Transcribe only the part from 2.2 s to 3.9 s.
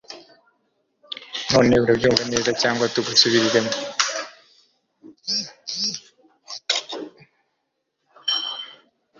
neza cyangwa tugusubiriremo